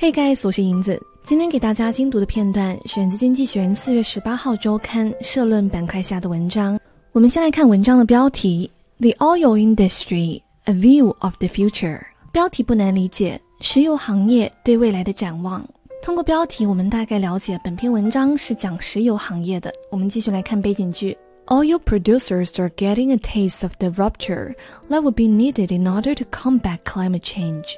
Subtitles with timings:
[0.00, 0.98] Hey guys，我是银子。
[1.24, 6.80] 今天给大家精读的片段选自《经济学人》四月十八号周刊社论板块下的文章。
[7.12, 12.00] 我们先来看文章的标题：The Oil Industry: A View of the Future。
[12.32, 15.62] 标题不难理解，石油行业对未来的展望。
[16.02, 19.70] 通过标题，我们大概了解本篇文章是讲石油行业的。
[19.90, 21.14] 我们继续来看背景句。
[21.48, 24.54] Oil producers are getting a taste of the rupture
[24.88, 27.76] that would be needed in order to combat climate change。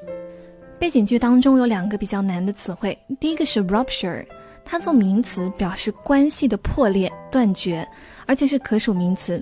[0.82, 4.26] 背景句当中有两个比较难的词汇，第一个是 rupture，
[4.64, 7.86] 它做名词表示关系的破裂、断绝，
[8.26, 9.40] 而且是可数名词。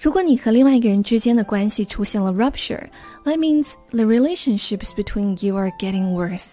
[0.00, 6.50] 如果你和另外一个人之间的关系出现了 rupture，that means the relationships between you are getting worse。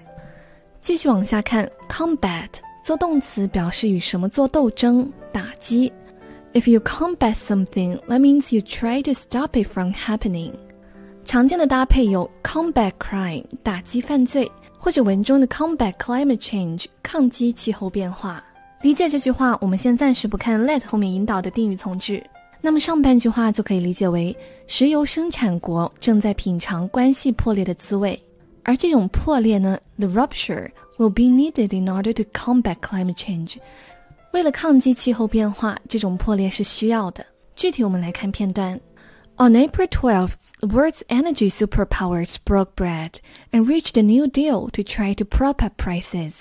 [0.82, 2.49] 继续往下看，combat
[2.84, 5.94] 做动词表示与什么做斗争、打击。
[6.54, 10.54] If you combat something, that means you try to stop it from happening.
[11.30, 18.44] 常见的搭配有 combat crime 打击犯罪，或者文中的 combat climate change 抗击气候变化。
[18.82, 22.24] 理解这句话，我们先暂时不看 let 后面引导的定语从句。
[22.62, 28.20] 那么上半句话就可以理解为石油生产国正在品尝关系破裂的滋味，
[28.64, 33.58] 而这种破裂呢，the rupture will be needed in order to combat climate change。
[34.34, 37.24] 为了抗击气候变化，这种破裂是需要的。
[37.55, 38.80] 具体我们来看片段。
[39.38, 43.18] On April 12th, the world's energy superpowers broke bread
[43.51, 46.32] and reached a new deal to try to prop up prices.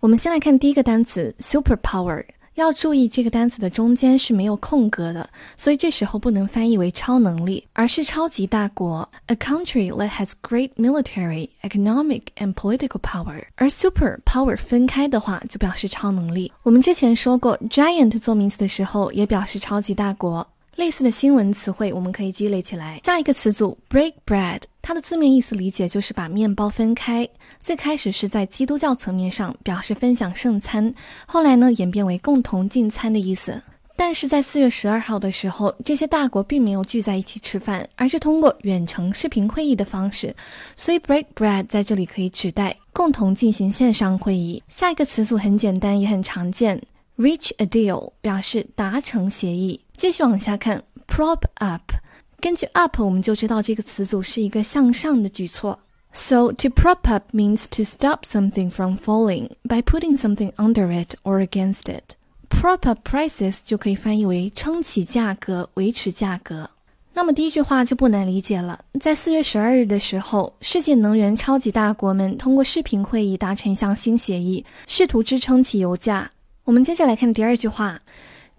[0.00, 2.24] 我们先来看第一个单词 superpower。
[2.54, 13.44] 要注意，这个单词的中间是没有空格的，所以这时候不能翻译为超能力，而是超级大国，a country that has great military, economic and political power。
[13.56, 16.50] 而 super power 分开的话，就表示超能力。
[16.62, 20.46] 我们之前说过，giant 做名词的时候也表示超级大国。
[20.81, 22.99] 类似的新闻词汇我们可以积累起来。
[23.03, 27.29] 下一个词组 break bread，它的字面意思理解就是把面包分开。
[27.61, 30.91] 最开始是在基督教层面上表示分享圣餐，
[31.27, 33.61] 后来呢演变为共同进餐的意思。
[33.95, 40.35] 但是在四月十二号的时候，这些大国并没有聚在一起吃饭，而是通过远程视频会议的方式。
[40.75, 44.63] 所以 break bread 在这里可以指代共同进行线上会议。
[44.67, 46.81] 下一个词组很简单，也很常见。
[47.17, 49.79] Reach a deal 表示达成协议。
[50.01, 51.93] 继续往下看，prop up。
[52.39, 55.77] 根据 up 我们就知道这个词组是一个向上的举措。
[56.11, 61.45] So to prop up means to stop something from falling by putting something under it or
[61.47, 62.15] against it.
[62.49, 66.67] Prop up prices 就可以翻译为撑起价格、维持价格。
[67.13, 68.83] 那么第一句话就不难理解了。
[68.99, 76.27] 在四月十二日的时候，世界能源超级大国们通过视频会议达成一项新协议，试图支撑起油价。
[76.63, 78.01] 我们接着来看第二句话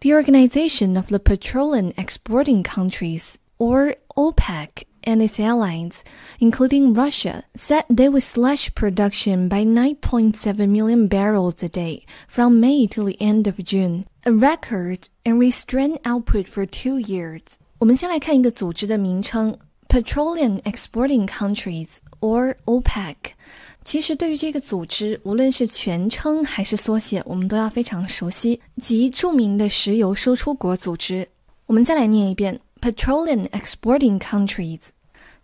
[0.01, 6.03] ，The Organization of the Petroleum Exporting Countries, or OPEC, and its allies,
[6.39, 12.87] including Russia, said they would slash production by 9.7 million barrels a day from May
[12.87, 17.41] till the end of June, a record, and restrain output for two years.
[17.79, 21.87] 我们先来看一个组织的名称：Petroleum Exporting Countries,
[22.22, 23.14] or OPEC。
[23.84, 31.28] 其实，对于这个组织，无论是全称还是缩写，我们都要非常熟悉，即著名的石油输出国组织。
[31.66, 34.78] 我们再来念一遍：Petroleum Exporting Countries。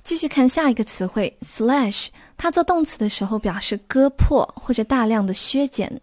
[0.05, 2.06] 继续看下一个词汇：slash。
[2.37, 6.00] 它做动词的时候表示割破或者大量的削减，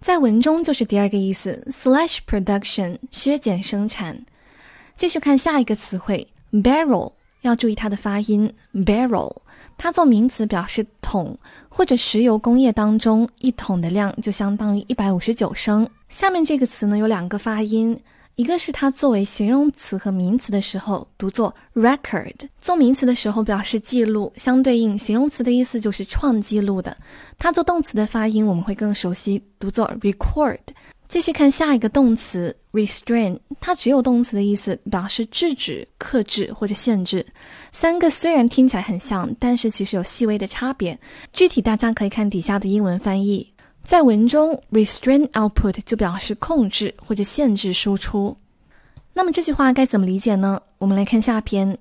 [0.00, 4.20] 在文中就是第二个意思：slash production，削减生产。
[4.96, 7.12] 继续看下一个词汇：barrel。
[7.42, 9.34] 要注意它的发音，barrel，
[9.76, 11.36] 它做名词表示桶，
[11.68, 15.88] 或者石油工业当中一桶的量就相当于一百五十九升。
[16.08, 17.98] 下面这个词呢有两个发音，
[18.38, 26.96] 一个是它作为形容词和名词的时候读作 record，做名词的时候表示记录，相对应形容词的意思就是创记录的。
[27.36, 30.60] 它做动词的发音我们会更熟悉，读作 record。
[31.08, 37.26] 继续看下一个动词 restrain，它只有动词的意思，表示制止、克制或者限制。
[37.72, 40.96] 三个虽然听起来很像，但是其实有细微的差别。
[41.32, 43.52] 具体大家可以看底下的英文翻译。
[43.88, 48.36] 在文中，restrain output 就表示控制或者限制输出。
[49.14, 50.60] 那么这句话该怎么理解呢？
[50.76, 51.78] 我们来看下篇